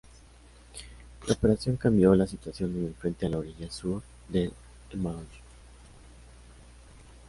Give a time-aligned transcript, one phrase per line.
[1.27, 4.51] La operación cambió la situación en el frente a la orilla sur del
[4.89, 5.41] Emajõgi.